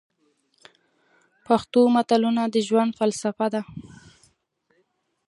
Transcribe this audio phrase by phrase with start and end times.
[1.45, 3.61] پښتو متلونه د ژوند فلسفه ده.